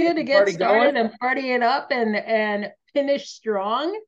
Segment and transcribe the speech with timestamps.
[0.00, 3.98] you to get started and party it up and and finish strong.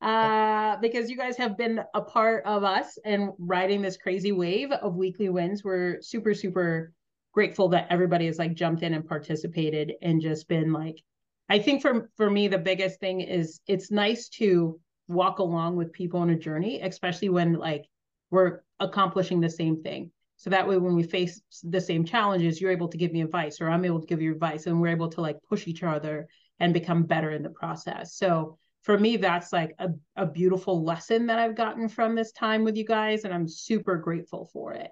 [0.00, 4.72] Uh, because you guys have been a part of us and riding this crazy wave
[4.72, 5.62] of weekly wins.
[5.62, 6.92] We're super, super
[7.32, 11.02] grateful that everybody has like jumped in and participated and just been like
[11.48, 15.92] I think for for me the biggest thing is it's nice to walk along with
[15.92, 17.84] people on a journey, especially when like
[18.30, 20.10] we're accomplishing the same thing.
[20.42, 23.60] So that way when we face the same challenges, you're able to give me advice
[23.60, 26.26] or I'm able to give you advice and we're able to like push each other
[26.58, 28.16] and become better in the process.
[28.16, 32.64] So for me, that's like a, a beautiful lesson that I've gotten from this time
[32.64, 34.90] with you guys, and I'm super grateful for it.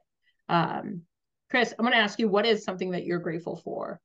[0.49, 1.03] Um,
[1.51, 4.01] Chris, I'm going to ask you, what is something that you're grateful for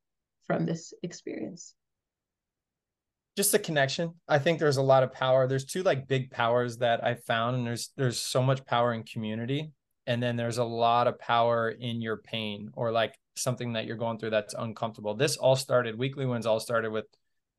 [0.47, 1.75] from this experience?
[3.37, 6.77] just the connection i think there's a lot of power there's two like big powers
[6.77, 9.73] that i found and there's there's so much power in community
[10.07, 13.97] and then there's a lot of power in your pain or like something that you're
[13.97, 17.05] going through that's uncomfortable this all started weekly wins all started with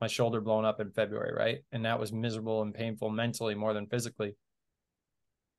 [0.01, 3.73] my shoulder blown up in february right and that was miserable and painful mentally more
[3.73, 4.35] than physically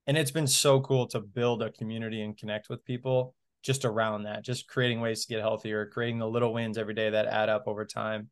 [0.06, 4.24] and it's been so cool to build a community and connect with people just around
[4.24, 7.48] that just creating ways to get healthier creating the little wins every day that add
[7.48, 8.28] up over time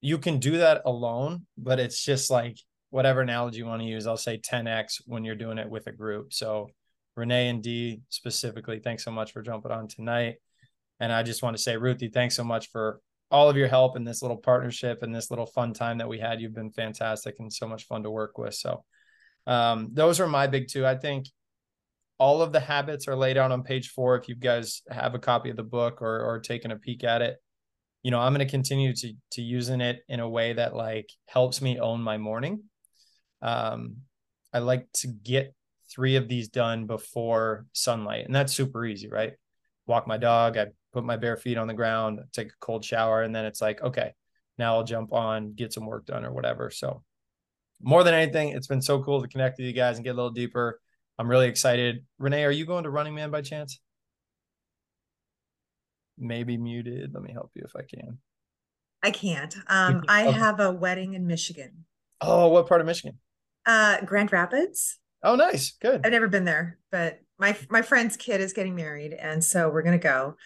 [0.00, 2.58] you can do that alone, but it's just like
[2.90, 4.06] whatever analogy you want to use.
[4.06, 6.32] I'll say 10x when you're doing it with a group.
[6.32, 6.70] So
[7.18, 10.36] Renee and Dee specifically, thanks so much for jumping on tonight.
[11.00, 13.96] And I just want to say, Ruthie, thanks so much for all of your help
[13.96, 16.40] in this little partnership and this little fun time that we had.
[16.40, 18.54] You've been fantastic and so much fun to work with.
[18.54, 18.84] So
[19.46, 20.86] um, those are my big two.
[20.86, 21.26] I think
[22.18, 24.16] all of the habits are laid out on page four.
[24.16, 27.22] If you guys have a copy of the book or or taken a peek at
[27.22, 27.36] it,
[28.02, 31.08] you know, I'm going to continue to to using it in a way that like
[31.26, 32.64] helps me own my morning.
[33.40, 33.98] Um,
[34.52, 35.54] I like to get
[35.90, 39.34] three of these done before sunlight, and that's super easy, right?
[39.86, 43.22] Walk my dog, I put my bare feet on the ground, take a cold shower,
[43.22, 44.12] and then it's like, okay,
[44.58, 46.70] now I'll jump on, get some work done or whatever.
[46.70, 47.02] So,
[47.80, 50.14] more than anything, it's been so cool to connect with you guys and get a
[50.14, 50.80] little deeper.
[51.18, 52.04] I'm really excited.
[52.18, 53.80] Renee, are you going to Running Man by chance?
[56.20, 57.14] maybe muted.
[57.14, 58.18] Let me help you if I can.
[59.02, 59.54] I can't.
[59.68, 60.38] Um, I okay.
[60.38, 61.84] have a wedding in Michigan.
[62.20, 63.18] Oh, what part of Michigan?
[63.64, 64.98] Uh, Grand Rapids.
[65.22, 65.72] Oh, nice.
[65.80, 66.02] Good.
[66.04, 69.82] I've never been there, but my my friend's kid is getting married, and so we're
[69.82, 70.36] gonna go.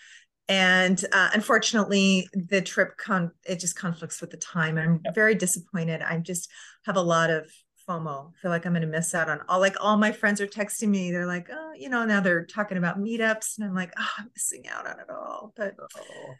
[0.48, 4.76] And uh, unfortunately, the trip con it just conflicts with the time.
[4.76, 5.14] I'm yep.
[5.14, 6.02] very disappointed.
[6.02, 6.50] I just
[6.84, 7.50] have a lot of
[7.88, 8.28] FOMO.
[8.28, 10.46] I feel like I'm going to miss out on all like all my friends are
[10.46, 11.10] texting me.
[11.10, 14.30] They're like, oh, you know, now they're talking about meetups, and I'm like, oh, I'm
[14.34, 15.52] missing out on it all.
[15.56, 16.34] But oh,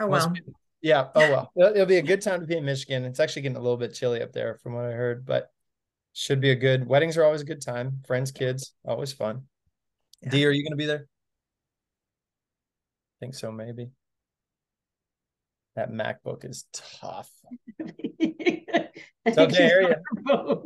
[0.00, 0.28] oh well.
[0.28, 0.42] Be,
[0.82, 1.08] yeah.
[1.14, 1.72] Oh well.
[1.72, 3.04] It'll be a good time to be in Michigan.
[3.04, 5.50] It's actually getting a little bit chilly up there, from what I heard, but
[6.16, 6.86] should be a good.
[6.86, 8.00] Weddings are always a good time.
[8.06, 9.42] Friends, kids, always fun.
[10.22, 10.30] Yeah.
[10.30, 11.06] Dee, are you going to be there?
[13.12, 13.90] I think so, maybe.
[15.74, 17.30] That MacBook is tough.
[19.26, 20.00] It's okay, area.
[20.30, 20.62] oh,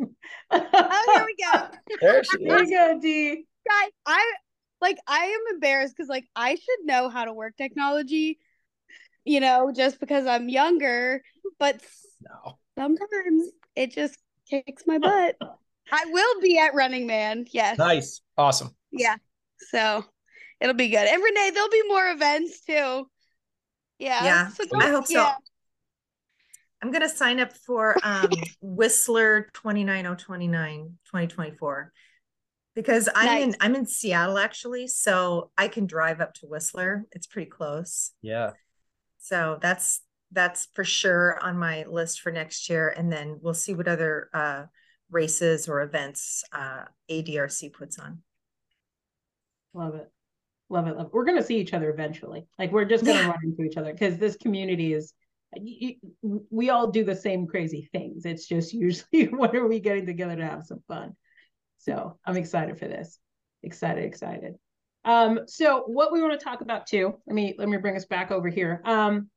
[0.50, 1.68] here we go.
[2.00, 2.60] There she is.
[2.60, 3.46] we go, Dee.
[3.66, 4.32] Guys, I
[4.82, 8.38] like I am embarrassed because like I should know how to work technology,
[9.24, 11.22] you know, just because I'm younger,
[11.58, 11.80] but
[12.20, 12.58] no.
[12.76, 14.18] sometimes it just
[14.50, 15.36] kicks my butt.
[15.92, 17.46] I will be at Running Man.
[17.50, 17.78] Yes.
[17.78, 18.20] Nice.
[18.36, 18.74] Awesome.
[18.90, 19.16] Yeah.
[19.70, 20.04] So
[20.60, 21.06] it'll be good.
[21.06, 23.08] And Renee, there'll be more events too.
[23.98, 24.24] Yeah.
[24.24, 24.48] Yeah.
[24.48, 25.14] So I hope so.
[25.14, 25.34] Yeah.
[26.82, 28.30] I'm going to sign up for um,
[28.62, 31.92] Whistler 29029 2024
[32.74, 33.44] because I'm nice.
[33.44, 37.04] in I'm in Seattle actually, so I can drive up to Whistler.
[37.12, 38.12] It's pretty close.
[38.22, 38.52] Yeah.
[39.18, 40.00] So that's
[40.32, 44.28] that's for sure on my list for next year, and then we'll see what other
[44.32, 44.64] uh,
[45.10, 48.22] races or events uh, ADRC puts on.
[49.74, 50.10] Love it,
[50.68, 51.12] love it, love it.
[51.12, 52.46] We're gonna see each other eventually.
[52.58, 53.28] Like we're just gonna yeah.
[53.28, 55.12] run into each other because this community is
[56.22, 58.24] we all do the same crazy things.
[58.24, 61.16] It's just usually when are we getting together to have some fun?
[61.78, 63.18] So I'm excited for this.
[63.62, 64.54] Excited, excited.
[65.04, 68.04] Um, so what we want to talk about too, let me let me bring us
[68.04, 68.82] back over here.
[68.84, 69.28] Um,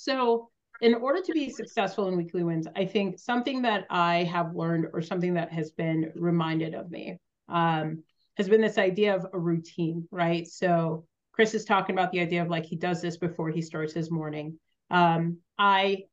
[0.00, 0.48] so
[0.80, 4.86] in order to be successful in weekly wins, I think something that I have learned
[4.94, 7.18] or something that has been reminded of me
[7.50, 8.02] um,
[8.38, 10.46] has been this idea of a routine, right?
[10.46, 13.92] So Chris is talking about the idea of like he does this before he starts
[13.92, 14.58] his morning.
[14.90, 16.04] Um, I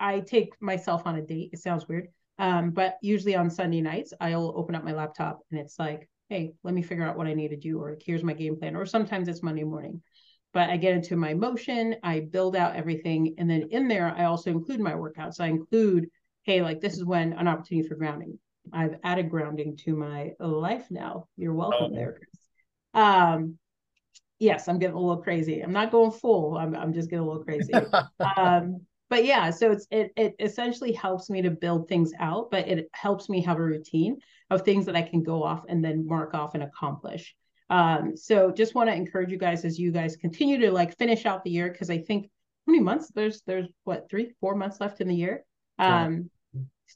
[0.00, 1.50] I take myself on a date.
[1.52, 2.08] It sounds weird,
[2.38, 6.54] um, but usually on Sunday nights, I'll open up my laptop and it's like, hey,
[6.62, 8.86] let me figure out what I need to do, or here's my game plan, or
[8.86, 10.00] sometimes it's Monday morning.
[10.54, 14.24] But I get into my motion, I build out everything, and then in there, I
[14.24, 15.40] also include my workouts.
[15.40, 16.08] I include,
[16.44, 18.38] hey, like this is when an opportunity for grounding.
[18.72, 21.26] I've added grounding to my life now.
[21.36, 21.94] You're welcome oh.
[21.94, 22.40] there, Chris.
[22.94, 23.58] Um,
[24.38, 25.60] yes, I'm getting a little crazy.
[25.60, 26.56] I'm not going full.
[26.56, 27.72] I'm I'm just getting a little crazy.
[28.36, 28.80] um,
[29.10, 32.88] but yeah, so it's it it essentially helps me to build things out, but it
[32.92, 34.18] helps me have a routine
[34.50, 37.34] of things that I can go off and then mark off and accomplish.
[37.70, 41.26] Um, so just want to encourage you guys as you guys continue to like finish
[41.26, 42.24] out the year because I think
[42.66, 45.44] how many months there's there's what three four months left in the year.
[45.78, 46.30] Um,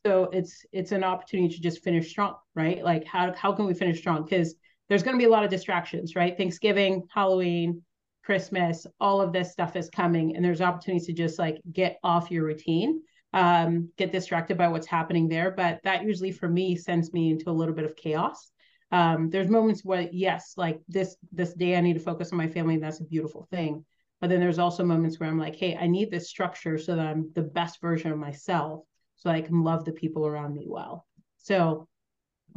[0.04, 2.82] so it's it's an opportunity to just finish strong, right?
[2.84, 4.24] Like how how can we finish strong?
[4.24, 4.54] Because
[4.88, 6.36] there's going to be a lot of distractions, right?
[6.36, 7.82] Thanksgiving, Halloween,
[8.24, 12.30] Christmas, all of this stuff is coming, and there's opportunities to just like get off
[12.30, 15.50] your routine, um, get distracted by what's happening there.
[15.50, 18.50] But that usually for me sends me into a little bit of chaos.
[18.90, 22.48] Um, there's moments where yes, like this this day I need to focus on my
[22.48, 23.84] family, and that's a beautiful thing.
[24.20, 27.06] But then there's also moments where I'm like, hey, I need this structure so that
[27.06, 28.84] I'm the best version of myself,
[29.16, 31.06] so I can love the people around me well.
[31.36, 31.86] So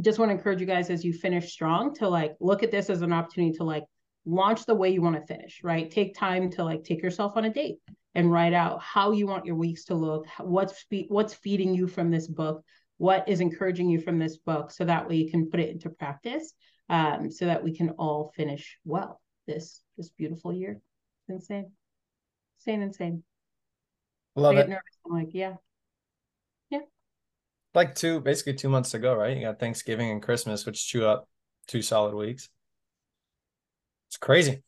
[0.02, 2.90] just want to encourage you guys as you finish strong to like look at this
[2.90, 3.84] as an opportunity to like
[4.26, 5.92] launch the way you want to finish, right?
[5.92, 7.78] Take time to like take yourself on a date
[8.16, 11.88] and write out how you want your weeks to look, what's fe- what's feeding you
[11.88, 12.64] from this book,
[13.02, 15.90] what is encouraging you from this book, so that way you can put it into
[15.90, 16.54] practice,
[16.88, 20.80] um, so that we can all finish well this this beautiful year.
[21.28, 21.72] It's insane,
[22.60, 23.24] insane, insane.
[24.36, 24.70] Love it.
[24.70, 24.84] Nervous.
[25.04, 25.56] I'm like, yeah,
[26.70, 26.82] Yeah.
[27.74, 29.36] like two basically two months ago, right?
[29.36, 31.28] You got Thanksgiving and Christmas, which chew up
[31.66, 32.50] two solid weeks.
[34.10, 34.62] It's crazy.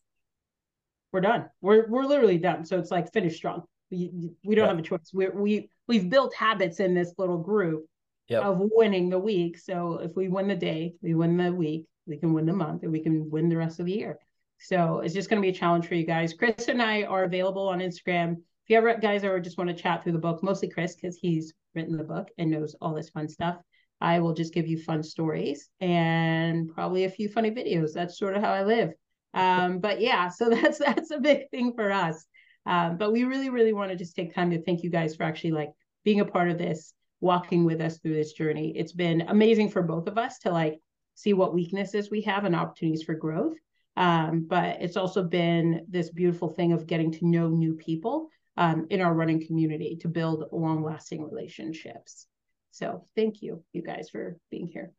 [1.11, 1.51] We're done.
[1.61, 2.65] We're we're literally done.
[2.65, 3.61] So it's like finish strong.
[3.91, 4.69] We we don't yeah.
[4.69, 5.11] have a choice.
[5.13, 7.85] We we we've built habits in this little group
[8.27, 8.43] yep.
[8.43, 9.57] of winning the week.
[9.57, 12.83] So if we win the day, we win the week, we can win the month,
[12.83, 14.17] and we can win the rest of the year.
[14.59, 16.33] So it's just going to be a challenge for you guys.
[16.33, 18.33] Chris and I are available on Instagram.
[18.33, 21.17] If you ever guys ever just want to chat through the book, mostly Chris because
[21.17, 23.57] he's written the book and knows all this fun stuff.
[23.99, 27.93] I will just give you fun stories and probably a few funny videos.
[27.93, 28.91] That's sort of how I live.
[29.33, 32.25] Um, but yeah, so that's that's a big thing for us.
[32.65, 35.23] Um, but we really, really want to just take time to thank you guys for
[35.23, 35.71] actually like
[36.05, 36.93] being a part of this,
[37.23, 38.73] walking with us through this journey.
[38.75, 40.79] It's been amazing for both of us to like
[41.15, 43.55] see what weaknesses we have and opportunities for growth.
[43.95, 48.27] Um, but it's also been this beautiful thing of getting to know new people
[48.57, 52.27] um, in our running community to build long lasting relationships.
[52.71, 54.91] So thank you, you guys, for being here.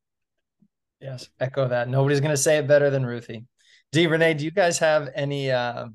[1.00, 1.90] Yes, echo that.
[1.90, 3.44] Nobody's going to say it better than Ruthie.
[3.92, 4.06] Dee.
[4.06, 5.88] Renee, do you guys have any uh,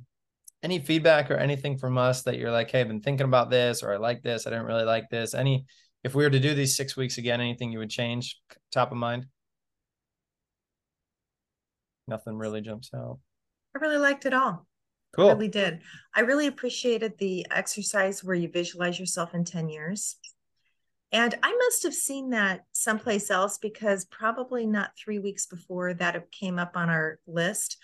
[0.62, 3.82] any feedback or anything from us that you're like, hey, I've been thinking about this,
[3.82, 5.34] or I like this, I didn't really like this.
[5.34, 5.66] Any,
[6.04, 8.40] if we were to do these six weeks again, anything you would change
[8.72, 9.26] top of mind?
[12.08, 13.20] Nothing really jumps out.
[13.76, 14.66] I really liked it all.
[15.16, 15.30] Cool.
[15.30, 15.82] I really did.
[16.16, 20.18] I really appreciated the exercise where you visualize yourself in 10 years.
[21.12, 26.32] And I must have seen that someplace else because probably not three weeks before that
[26.32, 27.78] came up on our list.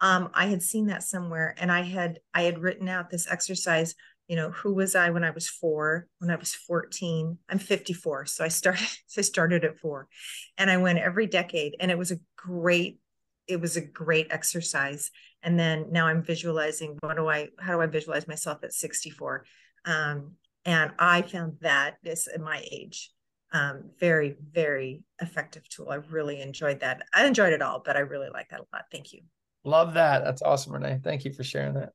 [0.00, 3.94] Um, I had seen that somewhere and I had I had written out this exercise,
[4.32, 7.36] you know, who was I when I was four, when I was 14.
[7.50, 8.24] I'm 54.
[8.24, 10.08] So I started, so I started at four.
[10.56, 11.76] And I went every decade.
[11.78, 12.98] And it was a great,
[13.46, 15.10] it was a great exercise
[15.42, 19.44] and then now i'm visualizing what do i how do i visualize myself at 64
[19.84, 23.10] um, and i found that this at my age
[23.52, 28.00] um, very very effective tool i really enjoyed that i enjoyed it all but i
[28.00, 29.22] really like that a lot thank you
[29.64, 31.92] love that that's awesome renee thank you for sharing that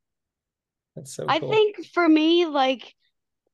[0.97, 2.93] that's so i think for me like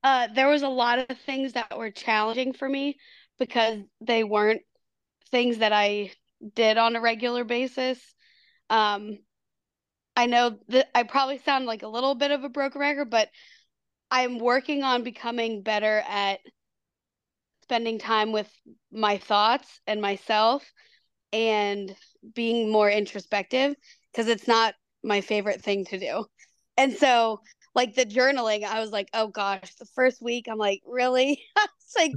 [0.03, 2.97] uh, there was a lot of things that were challenging for me
[3.39, 4.61] because they weren't
[5.31, 6.11] things that i
[6.55, 7.99] did on a regular basis
[8.69, 9.17] um
[10.15, 13.29] I know that I probably sound like a little bit of a broken record, but
[14.11, 16.39] I'm working on becoming better at
[17.63, 18.51] spending time with
[18.91, 20.63] my thoughts and myself
[21.31, 21.95] and
[22.35, 23.75] being more introspective
[24.11, 26.25] because it's not my favorite thing to do.
[26.77, 27.41] And so,
[27.75, 31.43] like the journaling, I was like, oh gosh, the first week, I'm like, really?
[31.55, 32.11] I was like,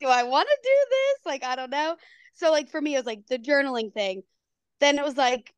[0.00, 1.26] do I want to do this?
[1.26, 1.96] Like, I don't know.
[2.34, 4.22] So, like, for me, it was like the journaling thing.
[4.80, 5.52] Then it was like,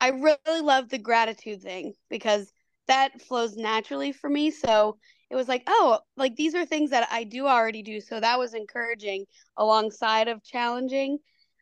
[0.00, 2.52] I really love the gratitude thing because
[2.86, 4.50] that flows naturally for me.
[4.50, 4.98] So
[5.30, 8.00] it was like, oh, like these are things that I do already do.
[8.00, 9.24] So that was encouraging
[9.56, 11.18] alongside of challenging.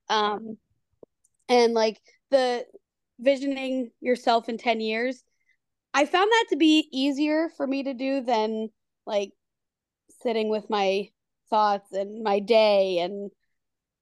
[0.08, 0.58] Um,
[1.48, 2.64] and like the
[3.20, 5.22] visioning yourself in 10 years,
[5.94, 8.68] I found that to be easier for me to do than
[9.06, 9.30] like
[10.22, 11.08] sitting with my
[11.50, 12.98] thoughts and my day.
[12.98, 13.30] And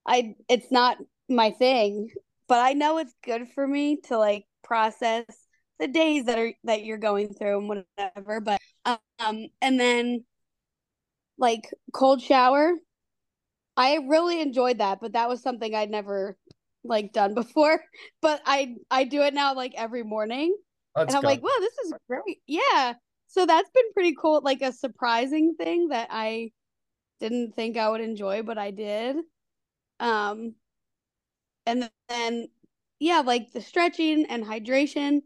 [0.06, 0.96] I, it's not
[1.28, 2.10] my thing
[2.52, 5.24] but I know it's good for me to like process
[5.78, 8.40] the days that are that you're going through and whatever.
[8.40, 10.26] But um, and then
[11.38, 12.74] like cold shower,
[13.74, 16.36] I really enjoyed that, but that was something I'd never
[16.84, 17.82] like done before,
[18.20, 20.54] but I I do it now like every morning.
[20.94, 21.28] Let's and I'm go.
[21.28, 22.38] like, wow, this is great.
[22.46, 22.94] Yeah.
[23.26, 26.50] So that's been pretty cool, like a surprising thing that I
[27.18, 29.16] didn't think I would enjoy, but I did.
[30.00, 30.54] Um
[31.64, 32.48] and then
[32.98, 35.22] yeah, like the stretching and hydration.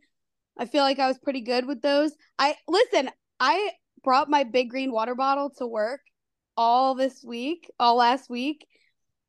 [0.58, 2.12] I feel like I was pretty good with those.
[2.38, 3.72] I listen, I
[4.04, 6.00] brought my big green water bottle to work
[6.56, 8.66] all this week, all last week,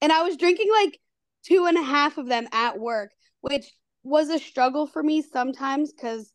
[0.02, 1.00] and I was drinking like
[1.44, 3.66] two and a half of them at work, which
[4.04, 6.32] was a struggle for me sometimes because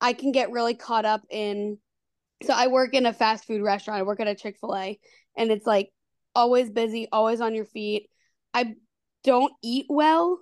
[0.00, 1.78] I can get really caught up in.
[2.42, 4.00] So I work in a fast food restaurant.
[4.00, 4.98] I work at a Chick fil A,
[5.36, 5.90] and it's like
[6.34, 8.08] always busy, always on your feet.
[8.54, 8.74] I
[9.24, 10.38] don't eat well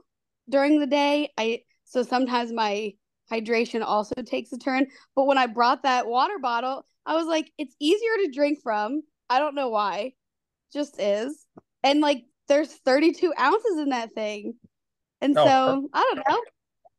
[0.48, 1.30] during the day.
[1.36, 2.92] I so sometimes my
[3.30, 4.86] hydration also takes a turn.
[5.14, 9.02] But when I brought that water bottle, I was like, it's easier to drink from.
[9.30, 10.12] I don't know why.
[10.72, 11.46] Just is.
[11.82, 14.54] And like there's 32 ounces in that thing.
[15.20, 16.42] And Oh, so I don't know.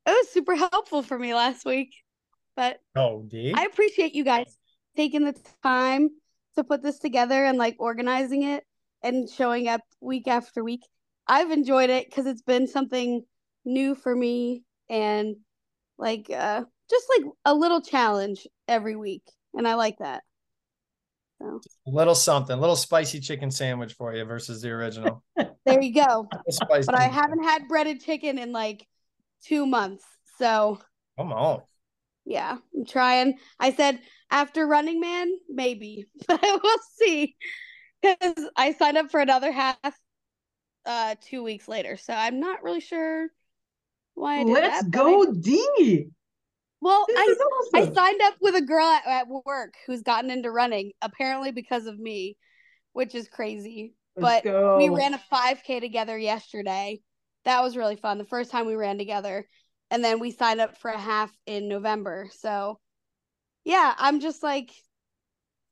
[0.08, 1.94] It was super helpful for me last week.
[2.56, 3.54] But Oh, Dee.
[3.56, 4.58] I appreciate you guys
[4.96, 6.10] taking the time
[6.56, 8.64] to put this together and like organizing it
[9.02, 10.82] and showing up week after week.
[11.28, 13.24] I've enjoyed it because it's been something
[13.66, 15.36] new for me and
[15.98, 19.24] like uh just like a little challenge every week.
[19.54, 20.24] And I like that.
[21.42, 25.24] So little something, little spicy chicken sandwich for you versus the original.
[25.66, 26.28] there you go.
[26.70, 28.86] But I haven't had breaded chicken in like
[29.44, 30.04] two months.
[30.38, 30.80] So
[31.18, 31.62] Come on.
[32.26, 33.38] yeah, I'm trying.
[33.60, 37.36] I said after Running Man, maybe, but we'll see.
[38.02, 39.78] Because I signed up for another half
[40.86, 43.28] uh two weeks later, so I'm not really sure
[44.16, 46.08] why I did Let's that, go, D.
[46.82, 47.38] well, This I is
[47.74, 51.86] I signed up with a girl at, at work who's gotten into running, apparently because
[51.86, 52.38] of me,
[52.94, 53.96] which is crazy.
[54.16, 54.78] Let's but go.
[54.78, 57.02] we ran a 5K together yesterday.
[57.46, 58.18] That was really fun.
[58.18, 59.48] The first time we ran together.
[59.92, 62.30] And then we signed up for a half in November.
[62.38, 62.80] So,
[63.64, 64.72] yeah, I'm just like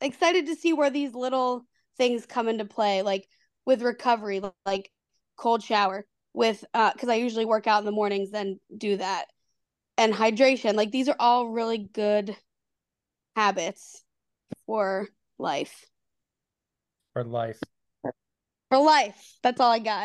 [0.01, 1.65] excited to see where these little
[1.97, 3.27] things come into play, like
[3.65, 4.91] with recovery, like
[5.37, 9.25] cold shower, with, uh, because I usually work out in the mornings and do that,
[9.98, 10.75] and hydration.
[10.75, 12.36] Like, these are all really good
[13.36, 14.04] habits
[14.66, 15.86] for life.
[17.13, 17.60] For life.
[18.70, 19.38] For life.
[19.44, 19.96] That's all I got.